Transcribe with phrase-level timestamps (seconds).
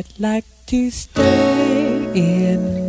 [0.00, 2.79] I'd like to stay in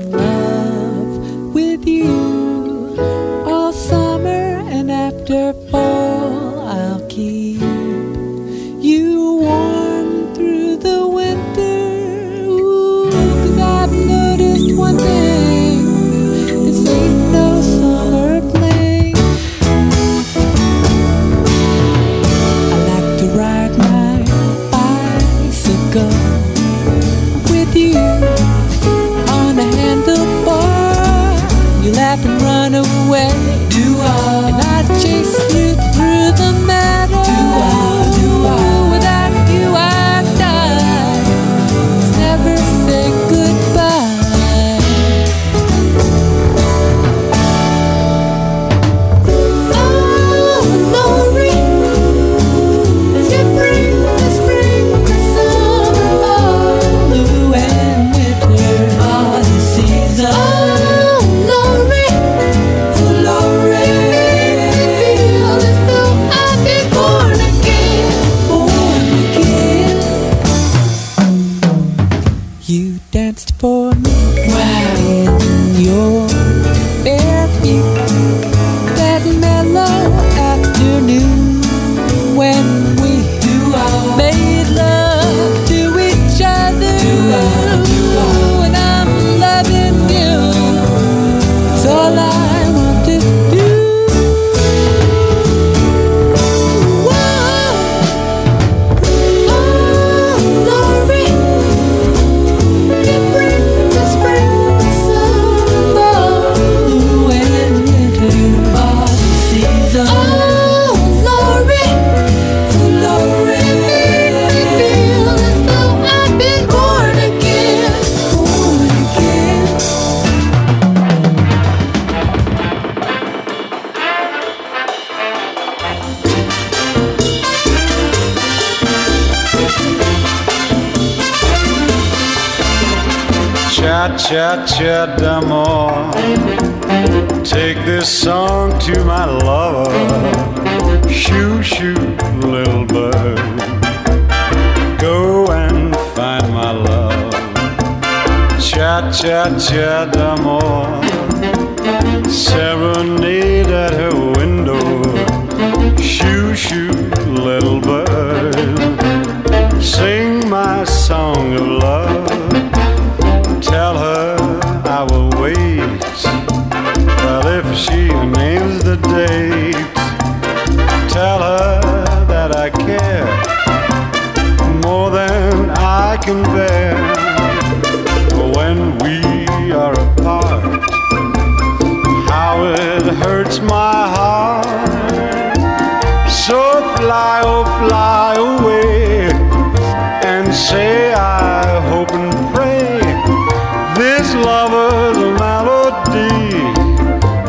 [194.44, 196.32] lover's melody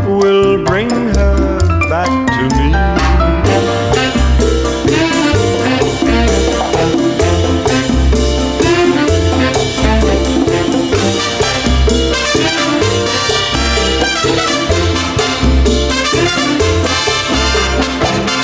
[0.07, 1.59] will bring her
[1.89, 2.69] back to me.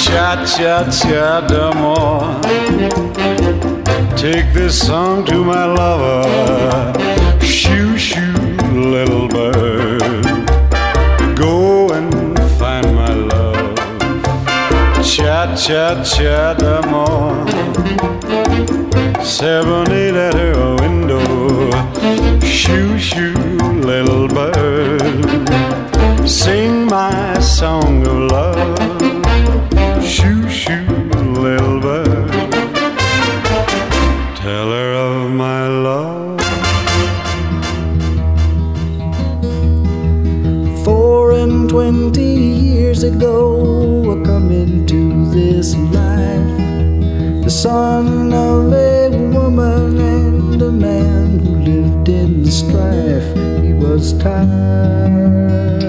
[0.04, 2.40] Cha cha cha d'amour.
[4.16, 6.27] Take this song to my lover.
[15.88, 17.48] Satya Damon
[19.24, 21.70] serenade at her window.
[22.46, 23.37] Shoo, shoo.
[54.18, 55.82] tired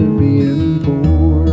[0.00, 1.46] of being poor,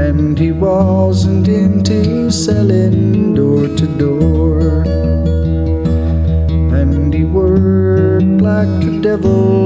[0.00, 4.82] and he wasn't into selling door to door,
[6.80, 9.65] and he worked like the devil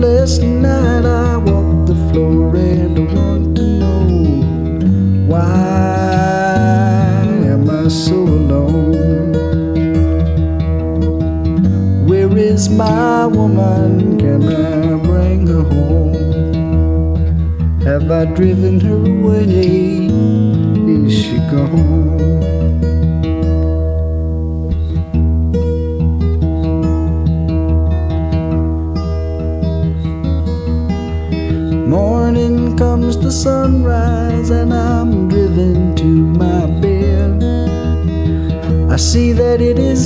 [0.00, 5.42] sleepless night, I walk the floor and I want to know why
[7.44, 9.34] am I so alone?
[12.06, 14.18] Where is my woman?
[14.18, 17.20] Can I bring her home?
[17.82, 20.08] Have I driven her away?
[20.96, 21.99] Is she gone?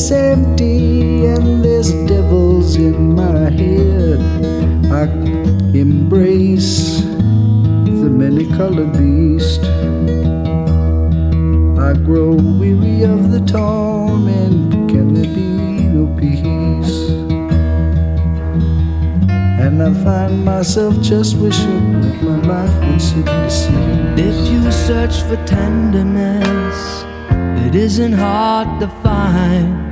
[0.08, 4.20] That it is empty, and there's devils in my head.
[4.92, 5.04] I
[5.74, 9.60] embrace the many colored beast.
[11.78, 14.90] I grow weary of the torment.
[14.90, 17.10] Can there be no peace?
[19.60, 23.24] And I find myself just wishing that my life would sea.
[24.16, 27.04] If you search for tenderness,
[27.66, 29.83] it isn't hard to find.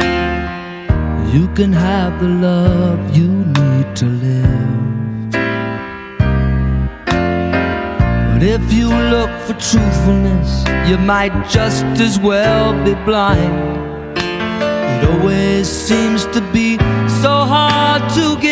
[1.32, 5.30] You can have the love you need to live.
[8.32, 14.18] But if you look for truthfulness, you might just as well be blind.
[14.18, 16.76] It always seems to be
[17.22, 18.51] so hard to give.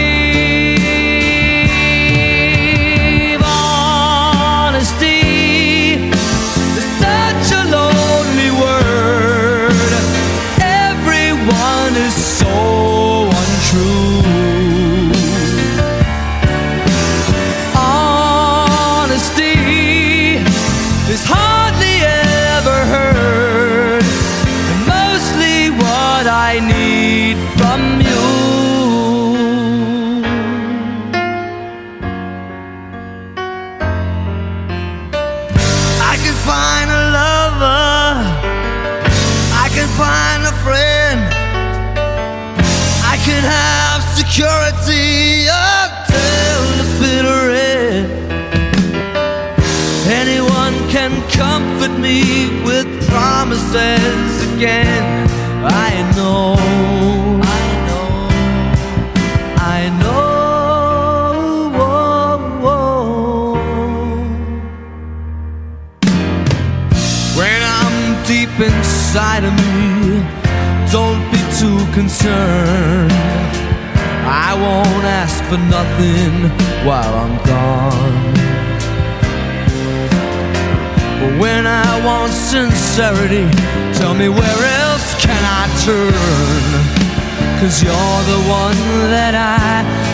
[53.71, 55.27] Promises again.
[55.63, 56.55] I know,
[57.41, 58.29] I know,
[59.57, 60.19] I know.
[67.37, 70.23] When I'm deep inside of me,
[70.91, 73.11] don't be too concerned.
[74.23, 76.49] I won't ask for nothing
[76.85, 78.40] while I'm gone.
[81.39, 83.45] When I want sincerity,
[83.93, 87.01] tell me where else can I turn?
[87.59, 88.77] Cause you're the one
[89.11, 90.10] that I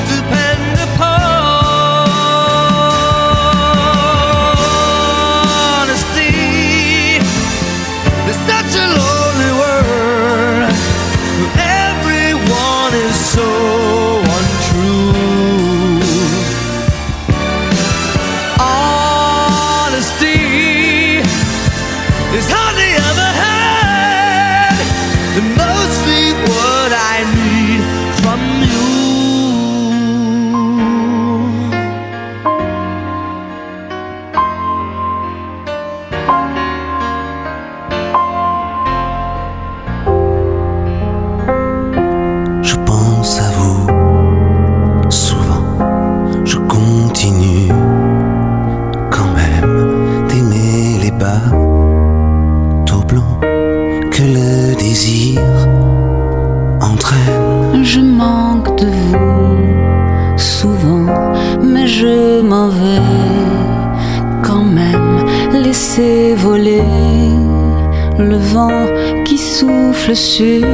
[70.14, 70.66] sur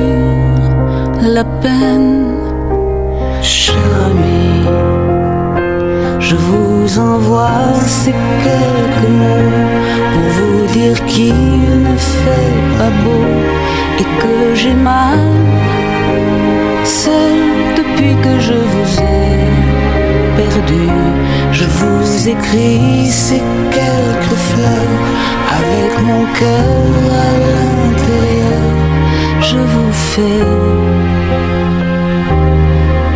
[1.21, 2.35] la peine.
[3.41, 3.75] Cher
[4.05, 4.65] ami,
[6.19, 8.13] je vous envoie ces
[8.43, 9.53] quelques mots
[10.13, 13.25] pour vous dire qu'il ne fait pas beau
[13.99, 15.19] et que j'ai mal.
[16.83, 17.33] Seul
[17.75, 19.33] depuis que je vous ai
[20.37, 20.87] perdu,
[21.51, 25.01] je vous écris ces quelques fleurs
[25.59, 26.75] avec mon cœur
[27.09, 28.72] à l'intérieur.
[29.49, 30.45] Je vous fais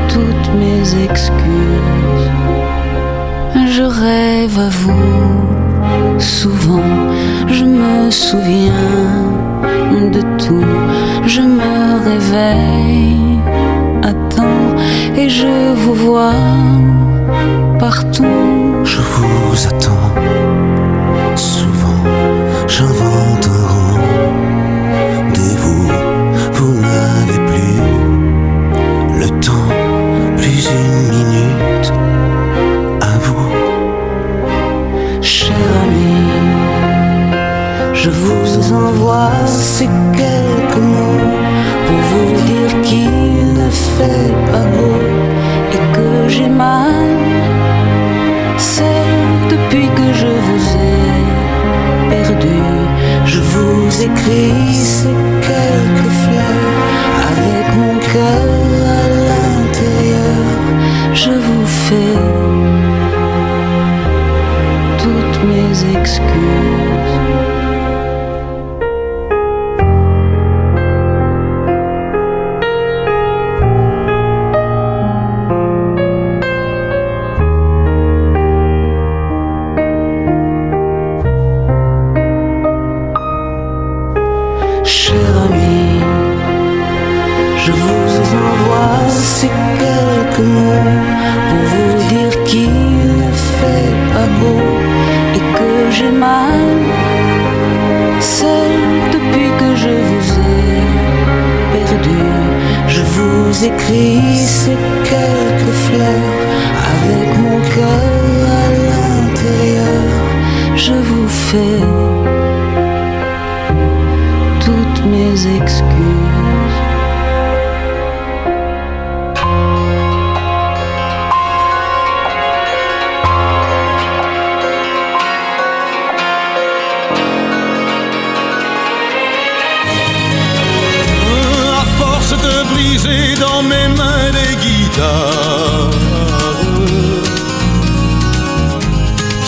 [0.10, 2.30] toutes mes excuses.
[3.76, 6.92] Je rêve à vous souvent,
[7.48, 9.28] je me souviens
[10.16, 10.74] de tout,
[11.26, 13.40] je me réveille
[14.04, 14.76] à temps
[15.16, 16.34] et je vous vois
[17.80, 18.26] partout.
[18.84, 20.08] Je vous attends.
[21.36, 22.04] Souvent,
[38.08, 41.28] je vous envoie ces quelques mots
[41.88, 44.98] pour vous dire qu'il ne fait pas beau
[45.74, 47.18] et que j'ai mal.
[48.58, 49.18] Seul
[49.50, 52.60] depuis que je vous ai perdu,
[53.26, 55.16] je vous écris ces
[55.50, 56.80] quelques fleurs
[57.32, 58.48] avec mon cœur
[59.00, 60.46] à l'intérieur.
[61.14, 62.20] Je vous fais
[65.04, 67.57] toutes mes excuses.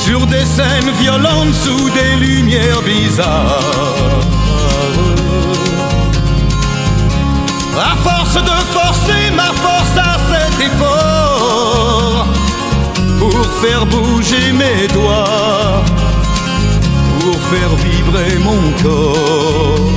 [0.09, 3.59] Sur des scènes violentes sous des lumières bizarres
[7.77, 12.25] À force de forcer ma force à cet effort
[13.19, 15.83] Pour faire bouger mes doigts
[17.19, 19.89] Pour faire vibrer mon corps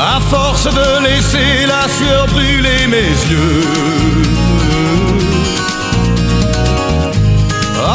[0.00, 4.47] à force de laisser la sueur brûler mes yeux.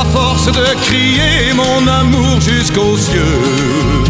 [0.04, 4.04] À force de crier mon amour jusqu'aux cieux.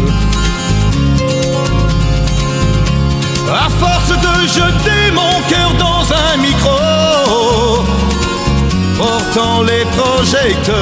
[3.48, 7.84] À force de jeter mon cœur dans un micro,
[8.98, 10.74] portant les projecteurs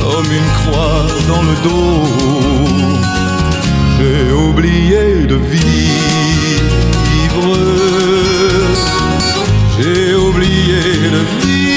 [0.00, 3.00] comme une croix dans le dos
[4.00, 5.70] j'ai oublié de vivre.
[9.78, 10.82] J'ai oublié
[11.14, 11.69] de vivre.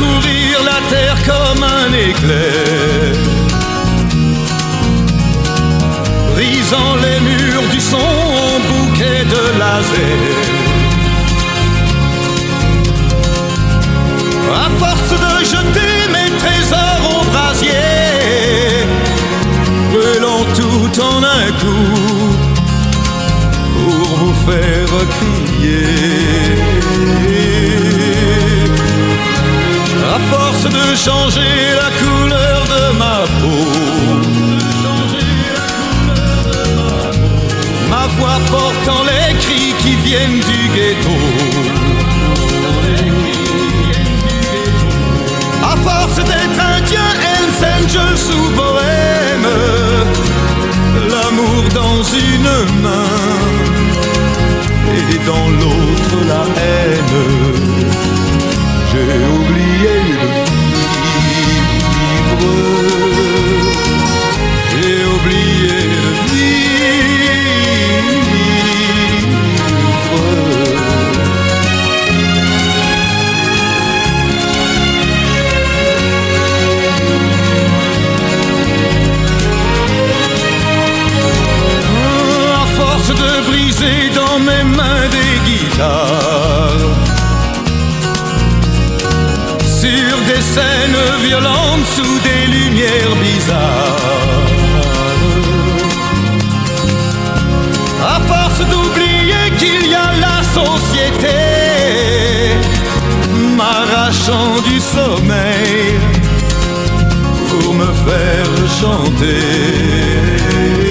[0.00, 3.14] Force de courir la terre comme un éclair
[6.34, 7.98] brisant les murs du son
[8.68, 10.40] bouquet de laser.
[14.52, 18.86] À force de jeter mes trésors au brasier,
[19.92, 22.38] brûlant tout en un coup
[23.74, 26.69] pour vous faire crier.
[30.68, 33.66] de changer la couleur de ma peau.
[37.88, 41.16] Ma voix portant les cris qui viennent du ghetto.
[45.62, 49.50] À force d'être indien, Hells Angels ou bohème,
[51.10, 53.10] l'amour dans une main
[54.92, 57.80] et dans l'autre la haine
[58.92, 60.39] j'ai oublié le
[62.40, 62.99] power
[91.22, 94.40] violente sous des lumières bizarres.
[98.14, 101.40] À force d'oublier qu'il y a la société,
[103.56, 105.98] m'arrachant du sommeil
[107.48, 110.89] pour me faire chanter.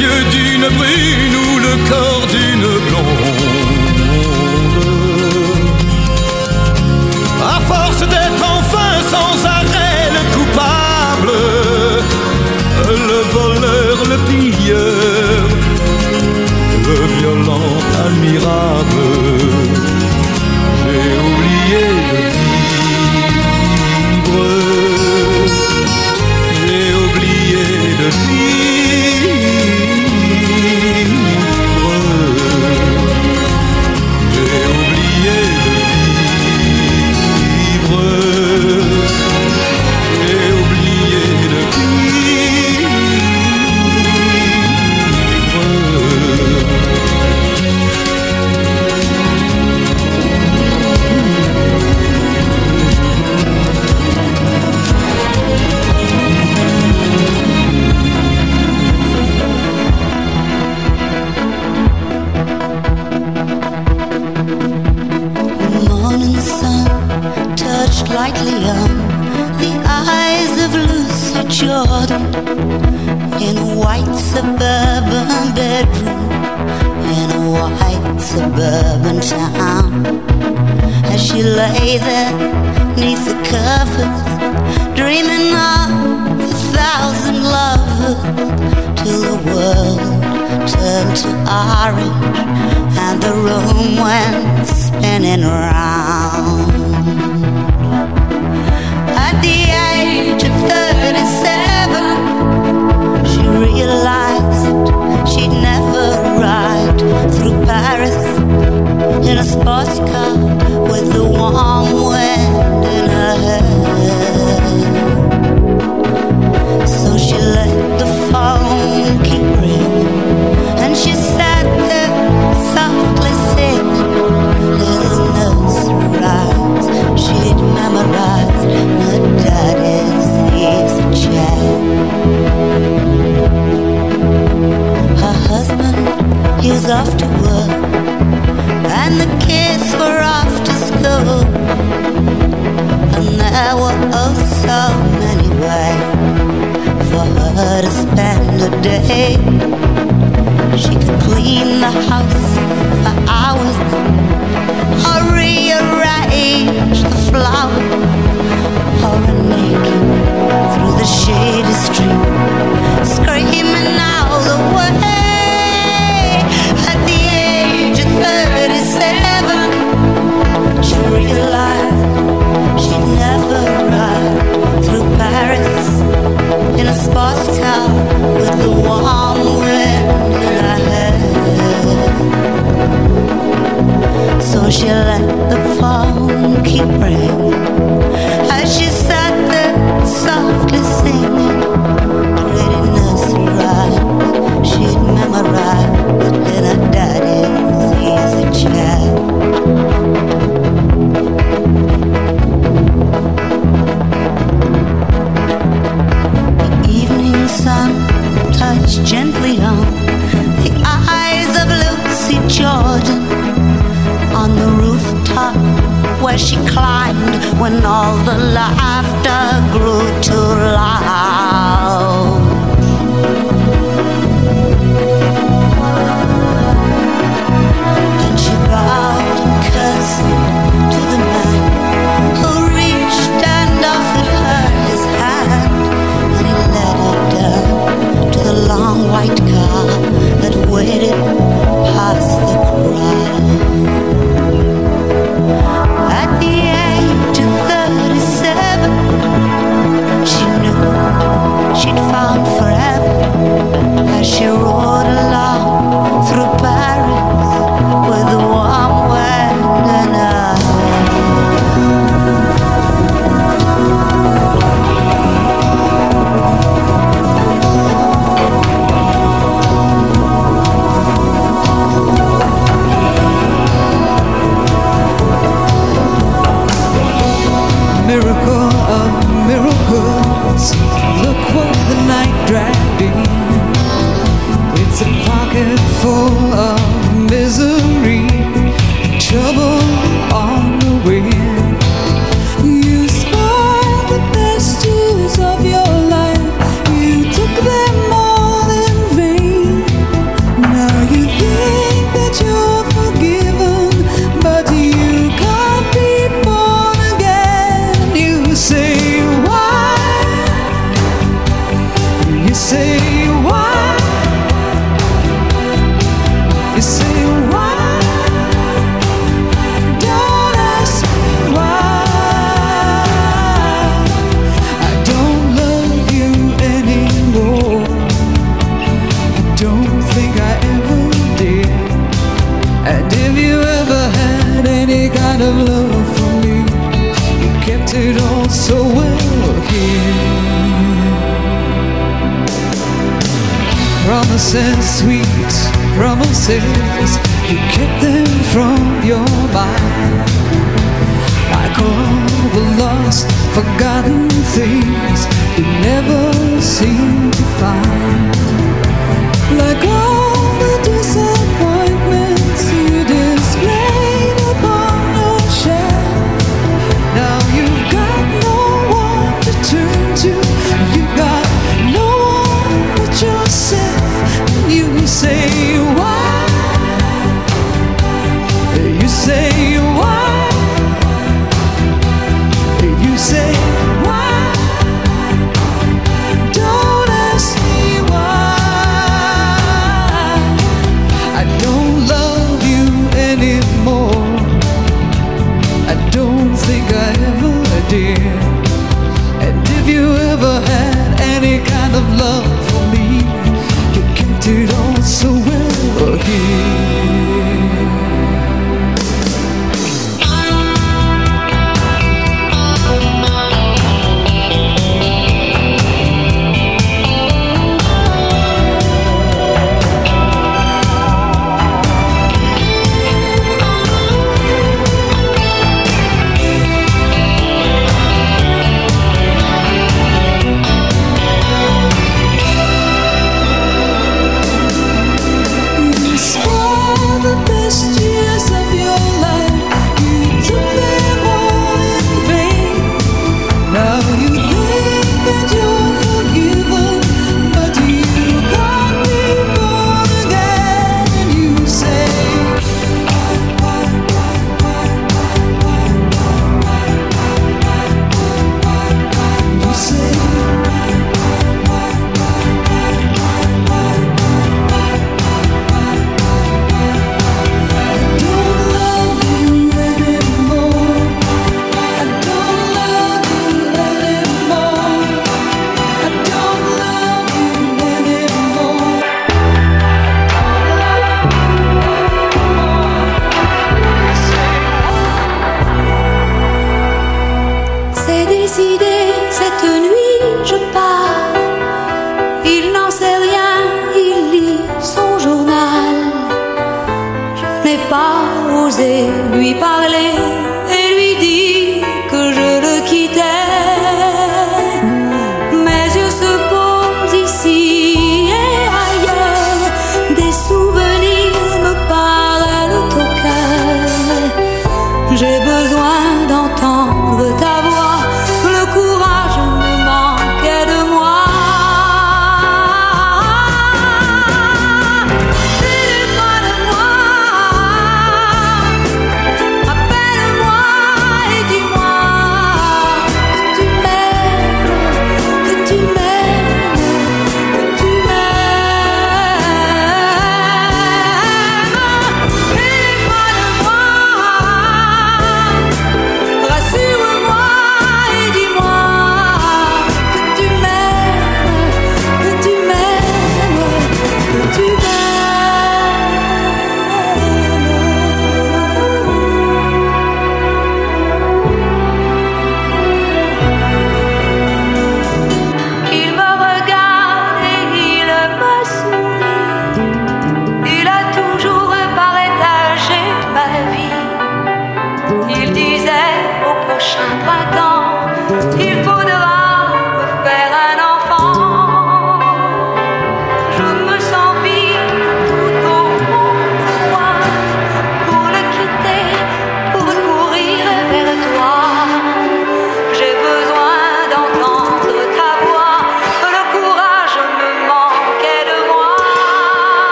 [0.00, 0.29] yeux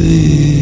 [0.00, 0.59] be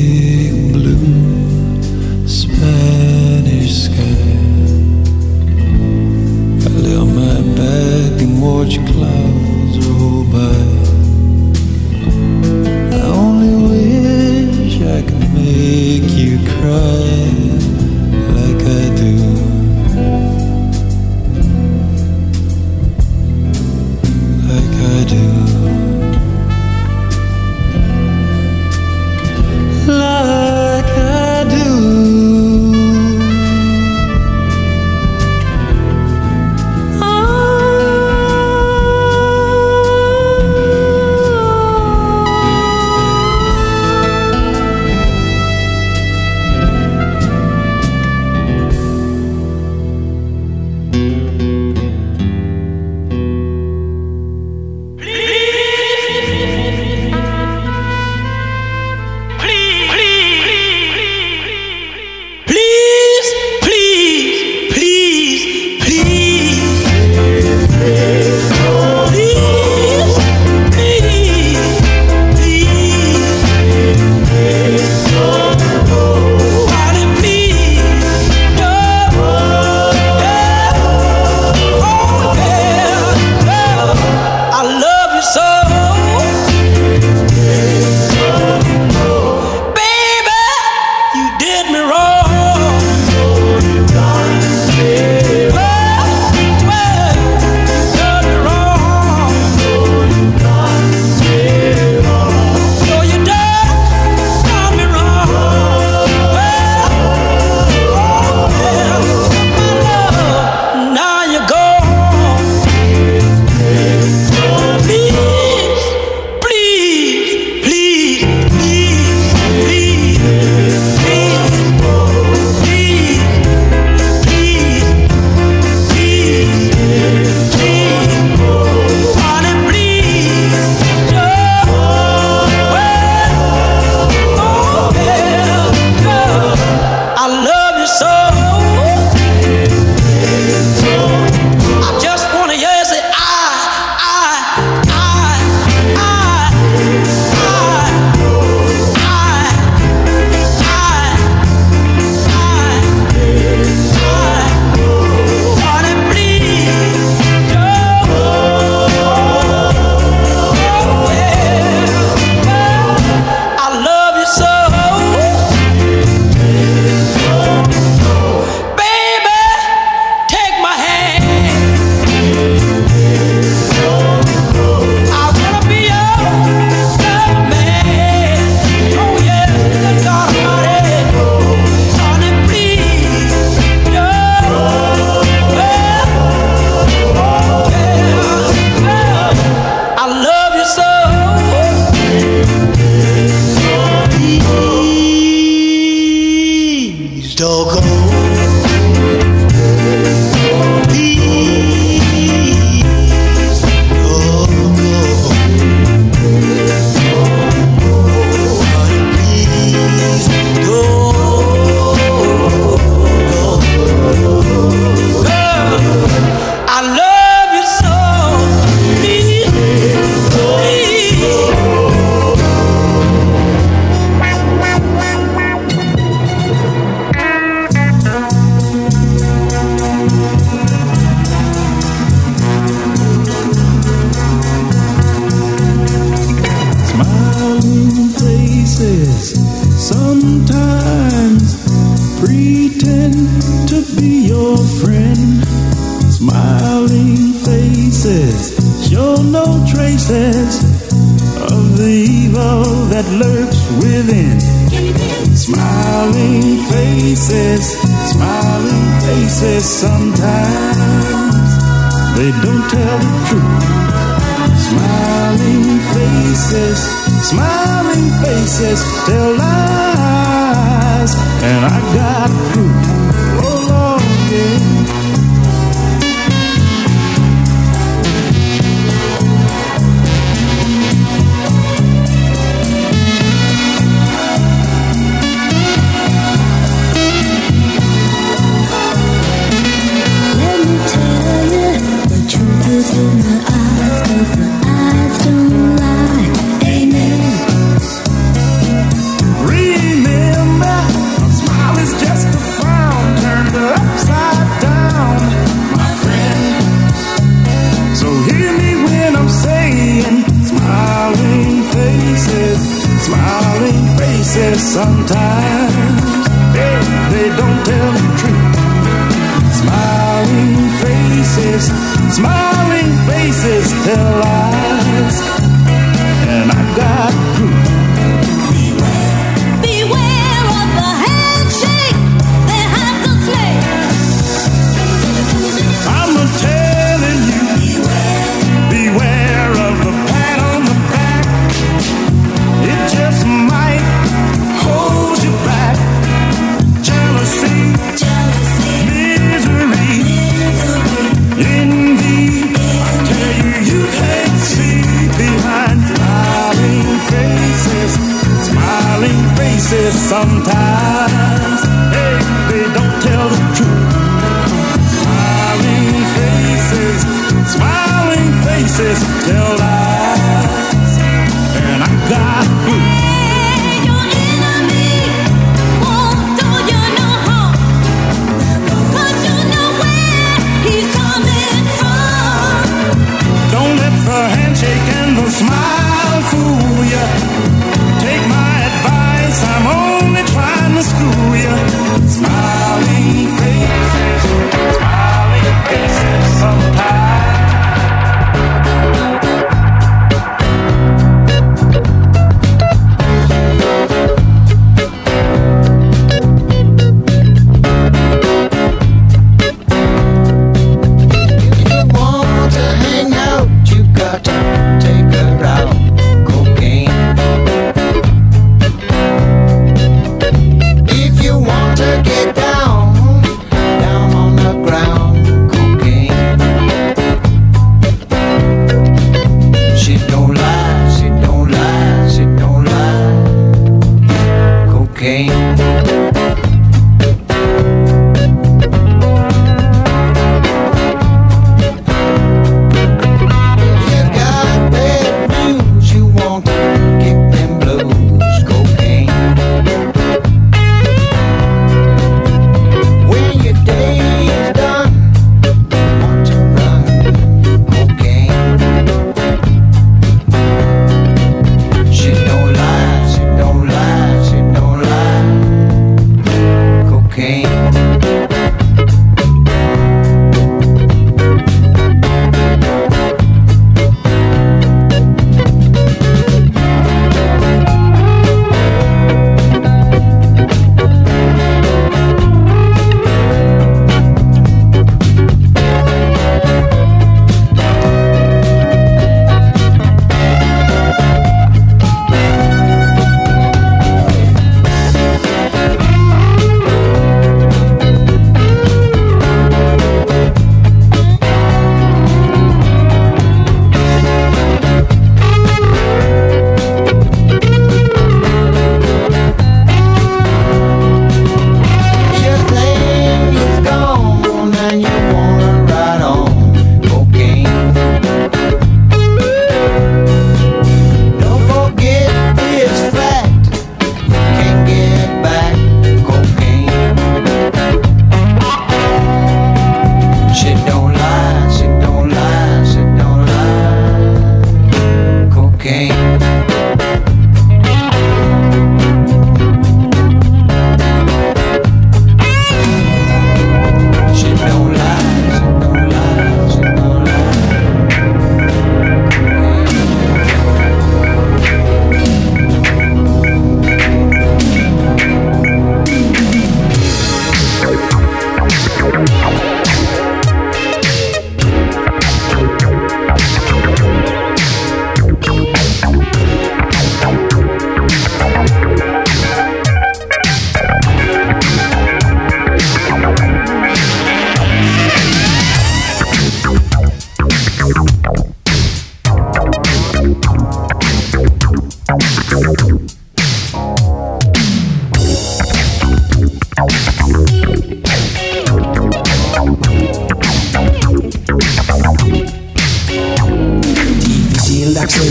[197.39, 197.78] Toco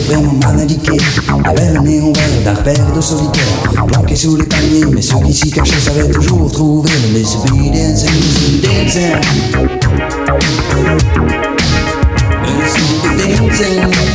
[0.08, 0.97] quais.
[1.43, 3.43] Avait le nez ouvert d'un repère de solitaires,
[3.88, 7.20] planqués sous les paniers, mais ceux qui s'y cachaient savaient toujours trouver le.
[7.20, 7.72] Mississippi
[13.39, 14.07] dancing.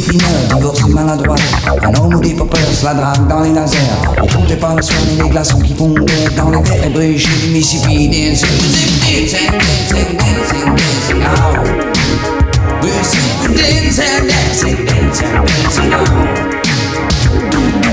[0.00, 1.36] Fineur, divorcé maladroit.
[1.82, 3.78] Un homme ou des poppers la drague dans les lasers.
[4.22, 7.52] On comptait pas le soin et les glaçons qui fondaient dans les verres bréchés du
[7.52, 8.48] Mississippi dancing.
[9.00, 9.50] Dancing,
[10.18, 11.20] dancing, dancing,
[12.80, 17.83] dancing dancing, dancing, dancing, dancing.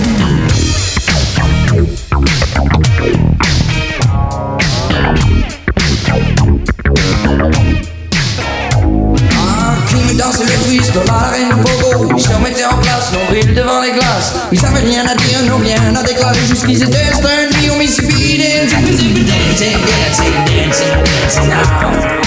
[21.48, 22.22] Now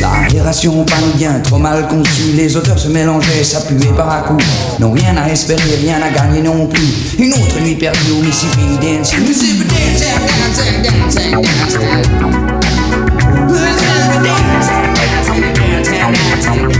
[0.00, 4.44] L'aération panne bien, trop mal conçue, les odeurs se mélangeaient, ça puait par à coups.
[4.78, 7.16] Non, rien à espérer, rien à gagner non plus.
[7.18, 11.42] Une autre nuit perdue au Mississippi dancing, Mississippi dancing, dancing, dancing,
[16.42, 16.79] dancing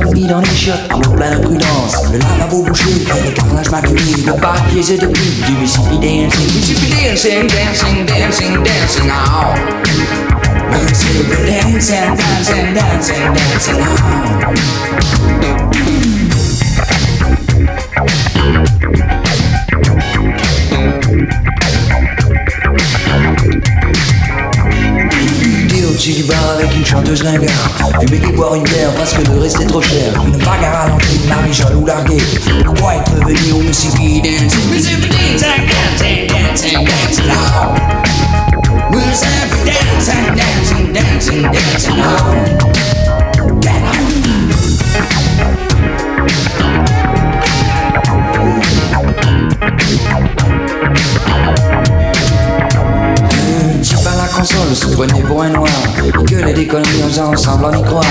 [0.11, 2.11] sont mis dans les chiottes en pleine prudence.
[2.11, 6.45] Le lavabo bouché et les carrelages maculés de papiers et de pubs du Mississippi dancing.
[6.45, 9.53] Mississippi dancing, dancing, dancing, dancing now.
[10.71, 13.91] Mississippi dancing, dancing, dancing, dancing now.
[26.03, 29.61] Du bar avec une chanteuse ringard Fumer et boire une bière parce que le reste
[29.61, 30.11] est trop cher.
[30.25, 32.17] Une bagarre à l'entrée, marie ou larguée.
[32.65, 34.19] Pourquoi être venu au Mississippi?
[34.19, 37.75] dancing Mississippi dancing, dancing, dancing, dancing now
[38.89, 42.33] Mississippi dancing, dancing, dancing, dancing now
[43.61, 44.01] Get out.
[54.41, 54.87] Console se
[55.27, 55.69] pour un noir.
[56.03, 58.03] Il gueulait des conneries en faisant semblant d'y croire.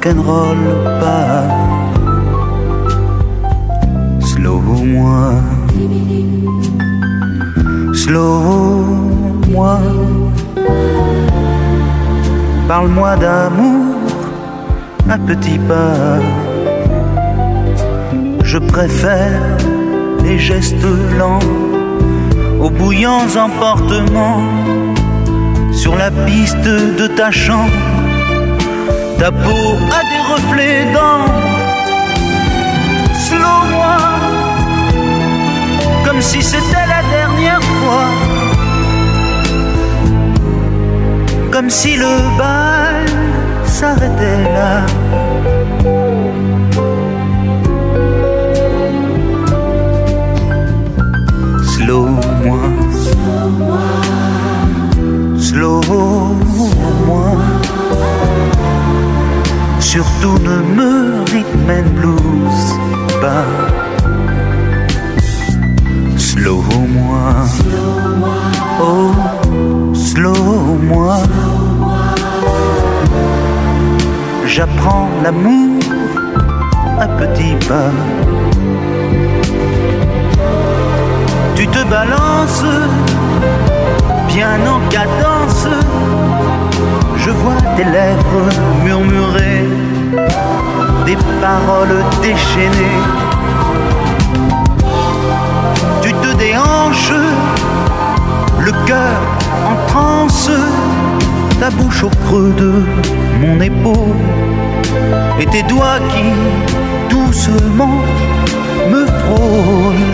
[0.00, 0.56] rock'n'roll
[1.00, 1.44] pas.
[4.20, 5.32] Slow-moi,
[7.94, 9.78] slow-moi.
[12.68, 13.96] Parle-moi d'amour
[15.10, 16.20] à petits pas.
[18.42, 19.40] Je préfère
[20.24, 20.76] les gestes
[21.18, 21.40] lents
[22.60, 24.42] aux bouillants emportements
[25.72, 27.99] sur la piste de ta chambre.
[29.20, 29.64] Ta peau
[29.98, 31.26] a des reflets dans
[33.26, 33.98] slow moi
[36.06, 38.08] comme si c'était la dernière fois.
[41.52, 43.04] Comme si le bal
[43.66, 44.86] s'arrêtait là.
[51.74, 52.06] Slow
[52.44, 52.64] moi.
[55.38, 55.80] Slow
[57.06, 57.59] moi
[61.32, 62.60] rhythm and blues
[63.20, 63.46] bar.
[66.16, 66.62] Slow
[66.94, 67.44] moi,
[68.80, 69.12] oh,
[69.92, 71.18] slow moi.
[74.46, 75.80] J'apprends l'amour
[77.00, 77.90] à petits pas.
[81.56, 82.64] Tu te balances
[84.28, 85.66] bien en cadence.
[87.24, 88.48] Je vois tes lèvres
[88.84, 89.64] murmurer
[91.06, 93.00] des paroles déchaînées.
[96.02, 97.12] Tu te déhanches,
[98.58, 99.20] le cœur
[99.70, 100.50] en transe,
[101.60, 102.84] ta bouche au creux de
[103.40, 104.24] mon épaule
[105.38, 108.00] et tes doigts qui doucement
[108.90, 110.08] me frôlent.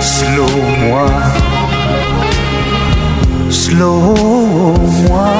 [0.00, 0.48] Slow
[0.82, 1.06] moi,
[3.68, 4.14] slow
[5.08, 5.30] moi.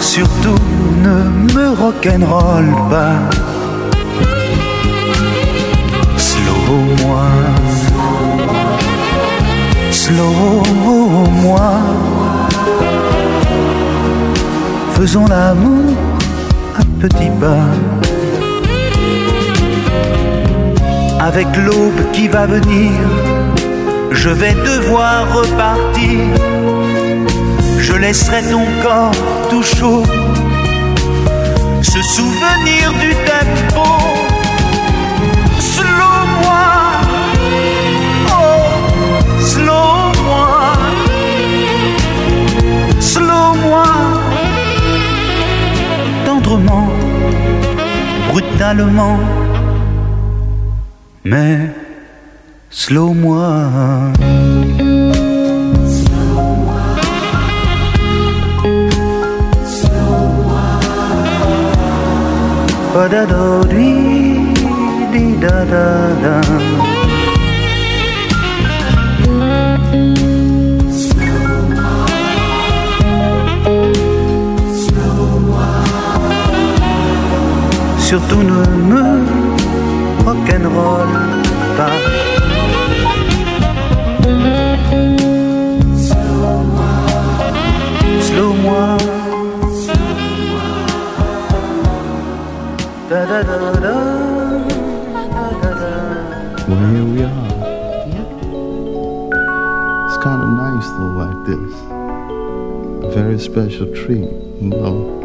[0.00, 0.62] Surtout
[1.04, 1.16] ne
[1.54, 3.18] me rock'n'roll pas.
[6.16, 7.28] Slow moi,
[9.90, 10.62] slow
[11.44, 11.70] moi.
[14.96, 15.94] Faisons l'amour
[16.78, 17.68] à petits pas.
[21.20, 22.92] Avec l'aube qui va venir,
[24.12, 26.20] je vais devoir repartir.
[27.78, 29.12] Je laisserai ton corps
[29.50, 30.02] tout chaud
[31.82, 33.86] se souvenir du tempo.
[35.58, 36.68] Slow moi,
[38.30, 40.72] oh, slow moi,
[43.00, 43.84] slow moi,
[46.24, 46.88] tendrement,
[48.30, 49.18] brutalement,
[51.24, 51.77] mais
[52.88, 54.14] Slow-moi.
[62.94, 63.08] Da
[65.72, 65.86] da
[66.22, 66.40] da.
[78.00, 78.77] Surtout ne
[93.38, 93.46] Well,
[96.90, 97.46] here we are.
[100.06, 101.74] It's kind of nice though, like this.
[103.04, 104.28] A very special treat,
[104.60, 105.17] you know.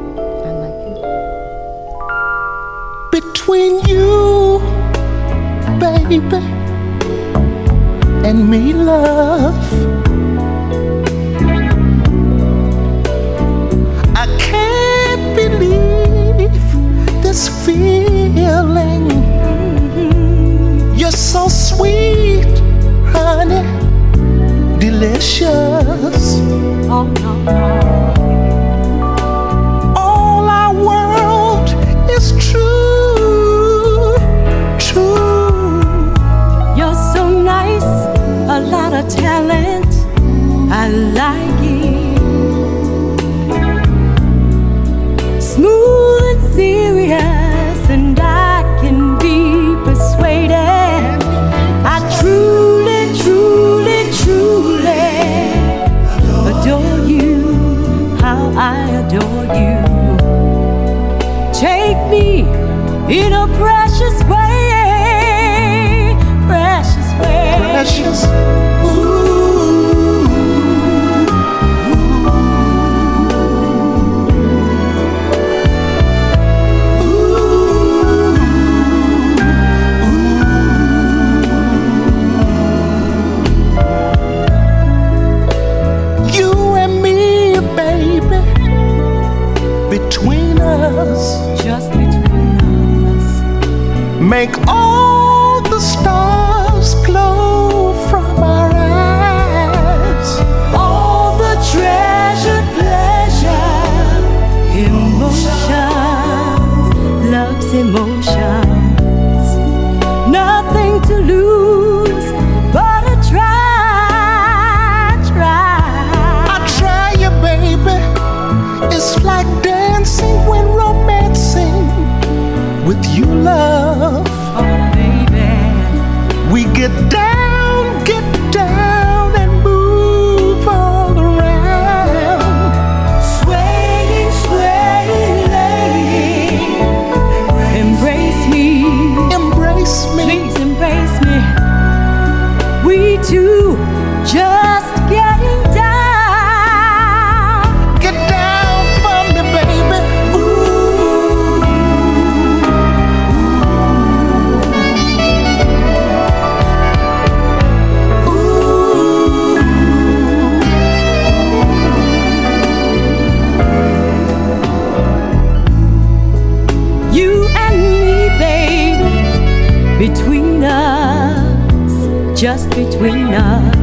[172.44, 173.83] just between us.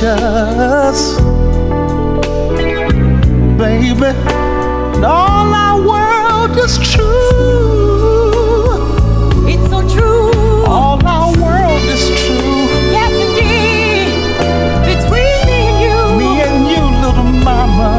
[0.00, 1.20] precious.
[3.58, 7.12] Baby, and all our world is true.
[9.46, 10.64] It's so true.
[10.66, 12.68] All our world is true.
[12.96, 14.08] Yes, indeed.
[14.88, 15.98] Between me and you.
[16.18, 17.90] Me and you, little mama.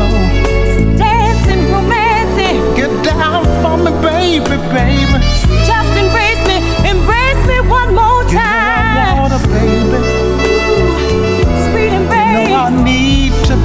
[0.98, 2.56] Dancing, romantic.
[2.76, 5.51] Get down for me, baby, baby.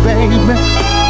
[0.07, 1.06] baby.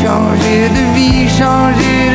[0.00, 2.11] Changer de vie, changer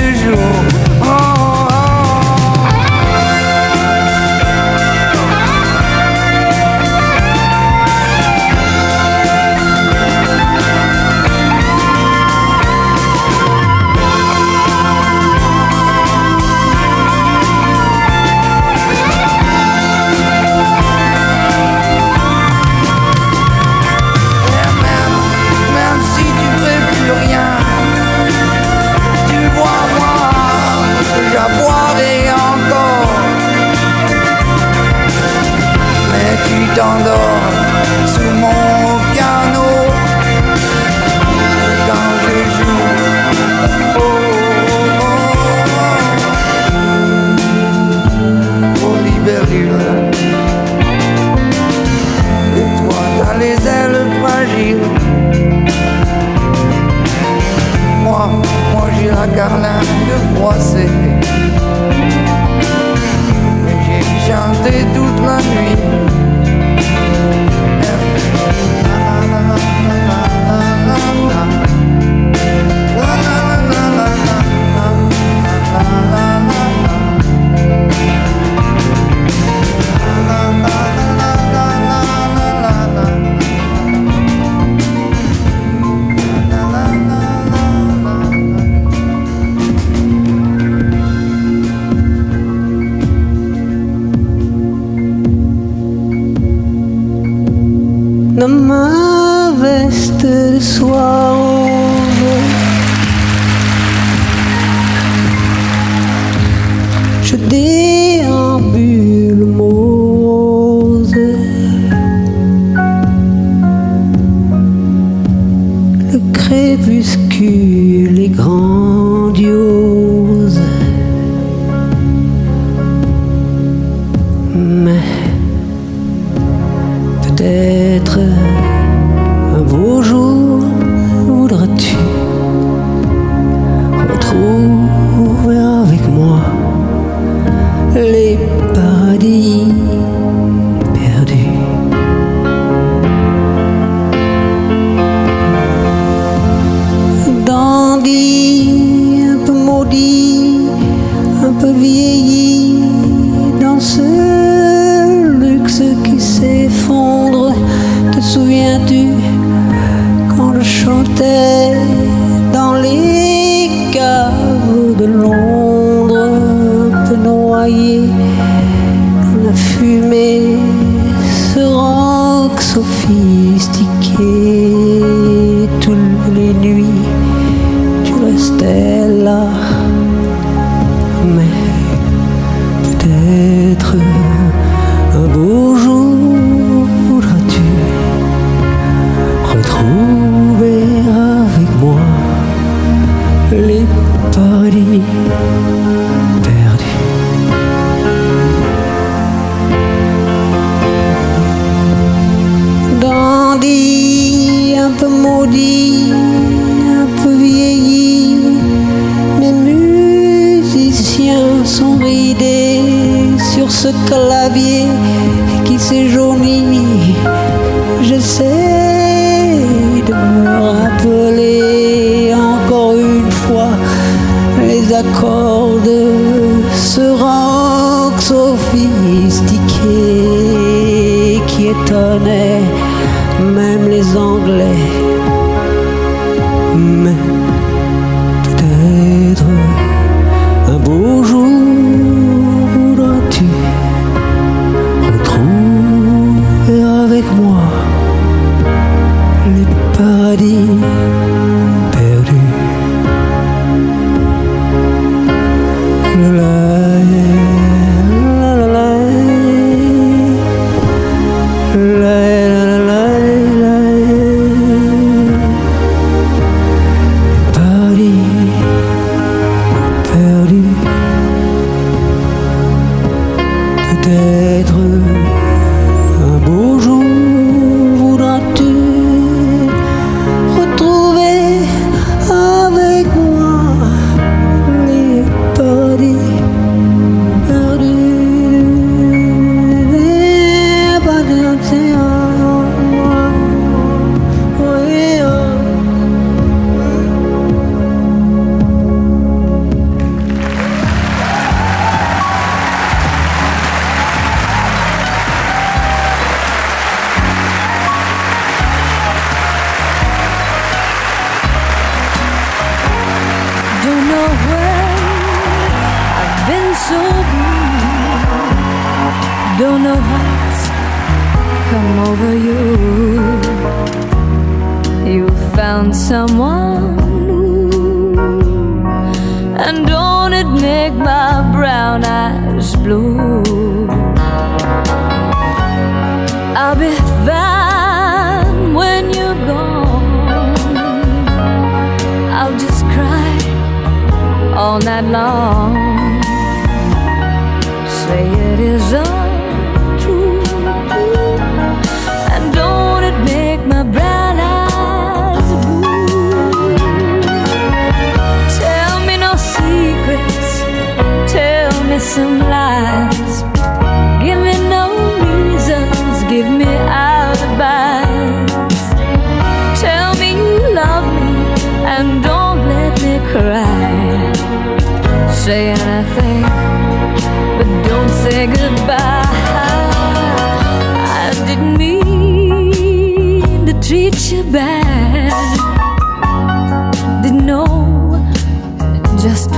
[194.67, 195.26] Morir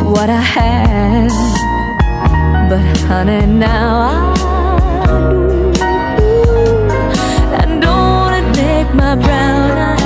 [0.10, 1.30] what I had.
[2.70, 5.70] But honey, now I do.
[7.60, 9.99] And don't it make my brown eyes?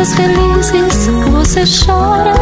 [0.00, 2.32] festas felizes você chora.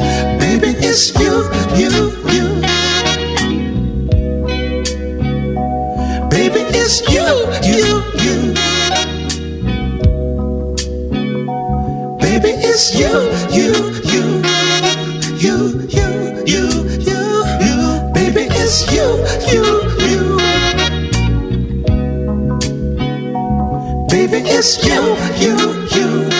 [0.00, 1.44] baby, it's you,
[1.76, 1.90] you,
[2.32, 2.46] you.
[6.30, 7.28] Baby, it's you,
[7.62, 8.54] you, you.
[12.20, 13.12] Baby, it's you,
[13.50, 13.72] you,
[14.12, 14.24] you,
[15.36, 15.56] you,
[15.90, 16.08] you,
[16.46, 16.64] you,
[17.04, 17.24] you,
[17.60, 17.78] you.
[18.14, 19.06] Baby, it's you,
[19.52, 19.64] you,
[20.08, 20.22] you.
[24.08, 25.02] Baby, it's you,
[25.36, 25.54] you,
[25.94, 26.31] you.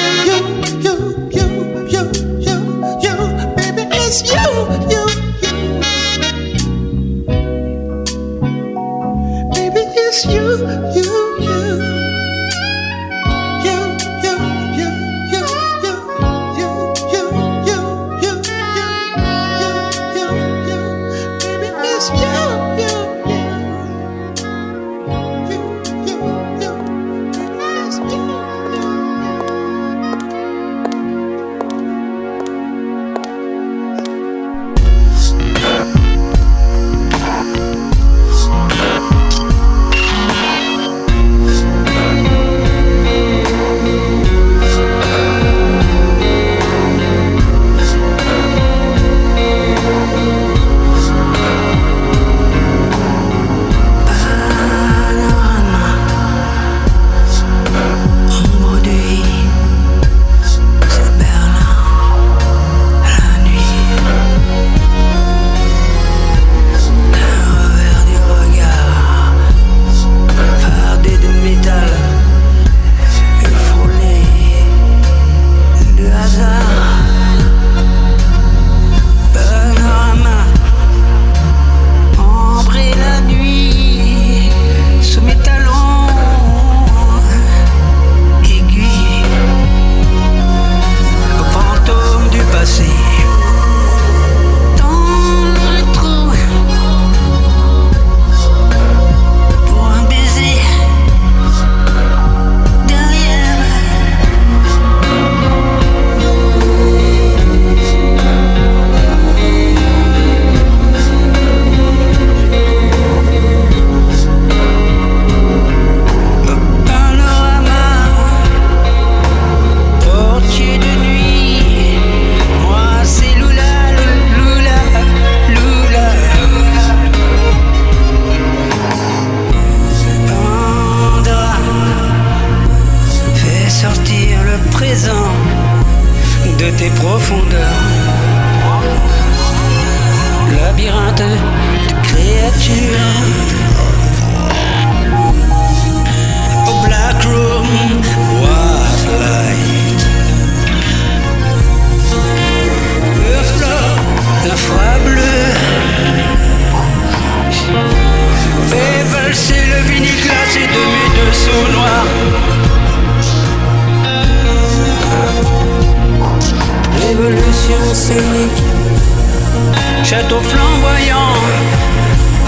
[170.05, 171.35] Château flamboyant,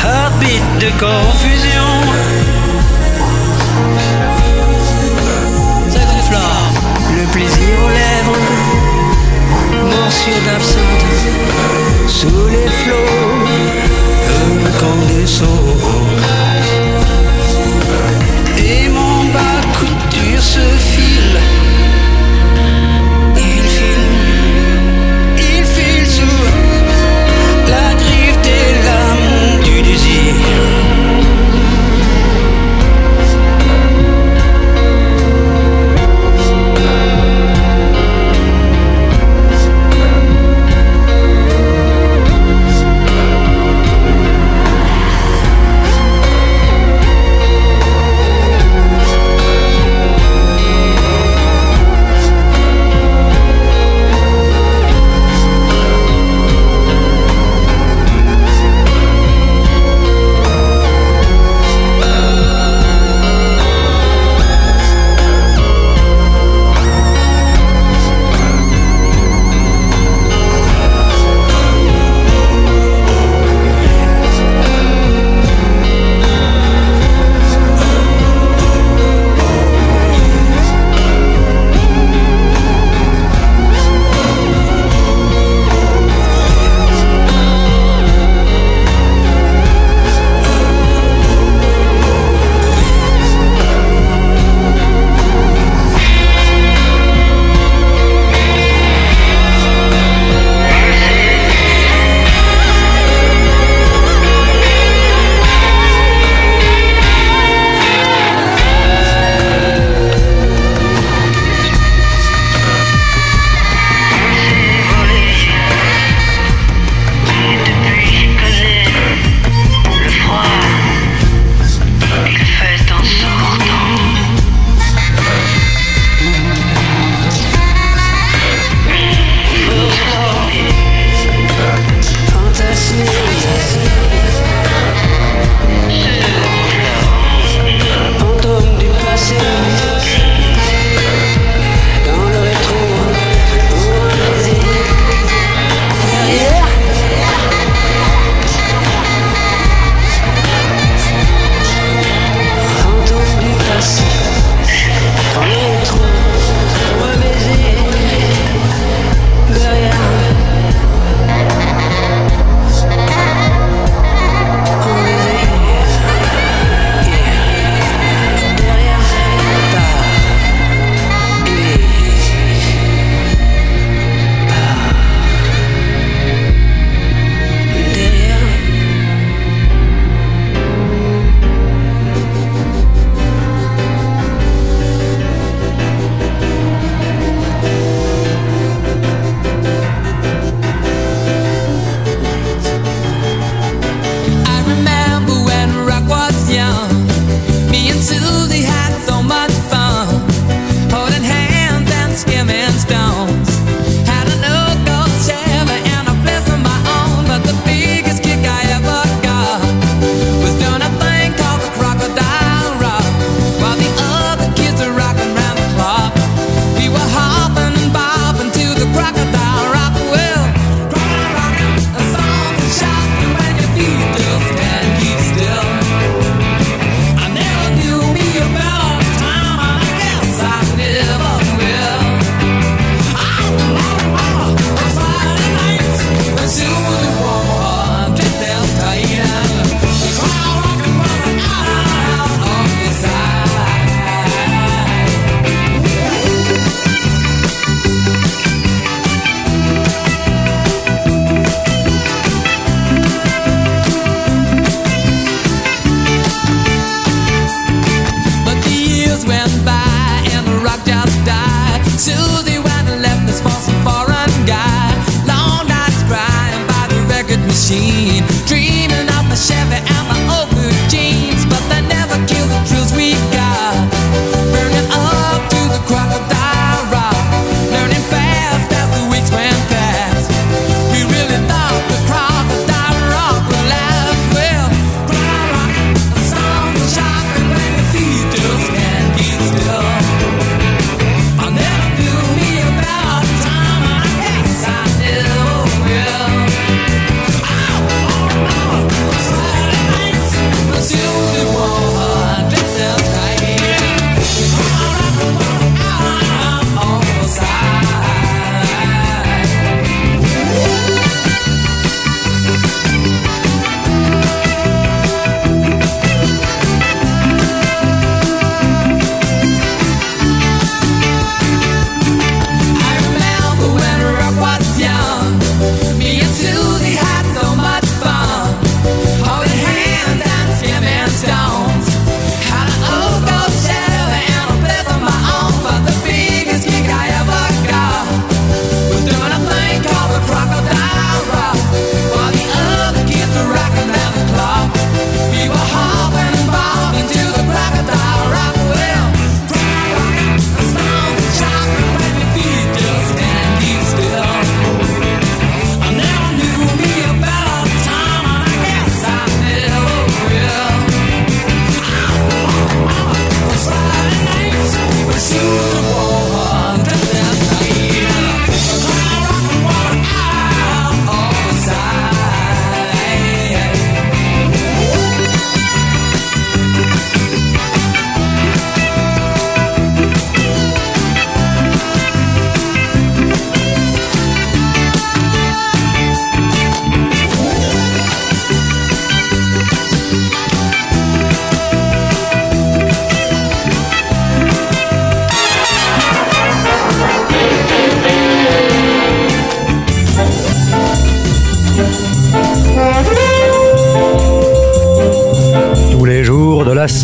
[0.02, 1.90] arbitre de confusion.
[7.16, 8.40] Le plaisir aux lèvres,
[9.84, 11.06] morsure d'absinthe,
[12.08, 13.14] sous les flots,
[14.28, 16.43] un camp des sauts.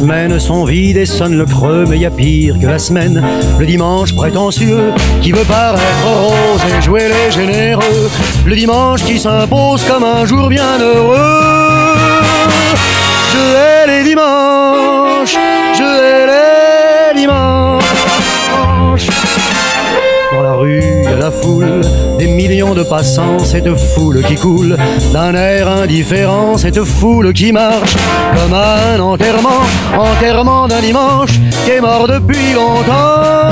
[0.01, 3.23] Semaines sont vides et sonnent le creux, mais y a pire que la semaine.
[3.59, 8.09] Le dimanche prétentieux qui veut paraître rose et jouer les généreux.
[8.47, 11.19] Le dimanche qui s'impose comme un jour bien heureux.
[13.33, 15.37] Je hais les dimanches,
[15.75, 16.30] je hais
[22.19, 24.77] des millions de passants, cette foule qui coule
[25.13, 27.97] d'un air indifférent, cette foule qui marche
[28.35, 29.63] comme un enterrement,
[29.97, 31.33] enterrement d'un dimanche
[31.65, 33.51] qui est mort depuis longtemps.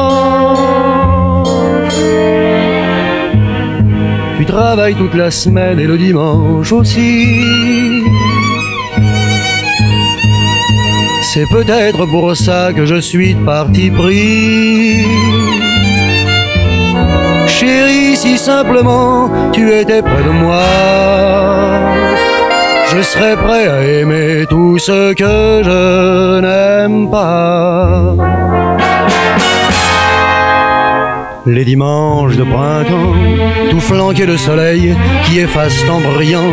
[4.39, 7.41] Tu travailles toute la semaine et le dimanche aussi.
[11.35, 15.05] C'est peut-être pour ça que je suis parti pris.
[17.49, 20.63] Chérie, si simplement tu étais près de moi,
[22.95, 28.15] je serais prêt à aimer tout ce que je n'aime pas.
[31.47, 33.13] Les dimanches de printemps,
[33.71, 36.51] tout flanqués de soleil qui efface en brillant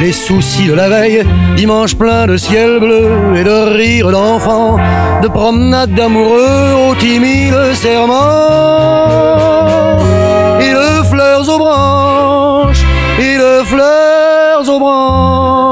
[0.00, 1.24] les soucis de la veille.
[1.56, 4.76] Dimanche plein de ciel bleu et de rires d'enfants,
[5.22, 9.08] de promenades d'amoureux aux timides serments.
[10.60, 12.84] Et de fleurs aux branches,
[13.18, 15.63] et de fleurs aux branches.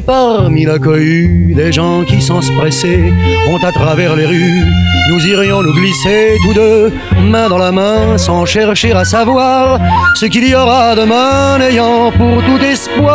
[0.00, 3.12] Et parmi la cohue, des gens qui sans se presser
[3.46, 4.64] vont à travers les rues.
[5.10, 6.90] Nous irions nous glisser tous deux,
[7.20, 9.78] main dans la main, sans chercher à savoir
[10.14, 13.10] ce qu'il y aura demain, n'ayant pour tout espoir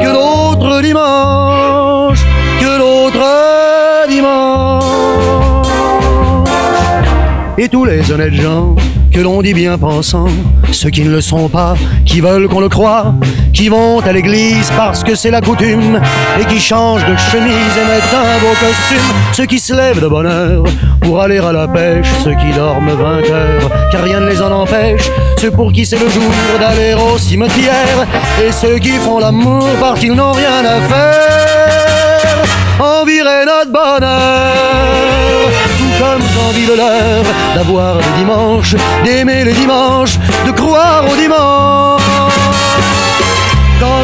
[0.00, 2.24] que d'autres dimanches,
[2.60, 4.84] que d'autres dimanches.
[7.58, 8.76] Et tous les honnêtes gens
[9.12, 10.28] que l'on dit bien pensants,
[10.72, 11.74] ceux qui ne le sont pas,
[12.04, 13.14] qui veulent qu'on le croie,
[13.52, 16.00] qui vont à l'église parce que c'est la coutume,
[16.40, 20.08] et qui changent de chemise et mettent un beau costume, ceux qui se lèvent de
[20.08, 20.64] bonne heure
[21.00, 24.52] pour aller à la pêche, ceux qui dorment 20 heures, car rien ne les en
[24.52, 26.30] empêche, ceux pour qui c'est le jour
[26.60, 28.06] d'aller au cimetière,
[28.46, 32.38] et ceux qui font l'amour parce qu'ils n'ont rien à faire,
[32.78, 35.50] envirer notre bonheur,
[36.00, 37.24] comme j'envie de l'heure
[37.54, 38.74] d'avoir des dimanches,
[39.04, 42.02] d'aimer les dimanches, de croire au dimanche.
[43.78, 44.02] Quand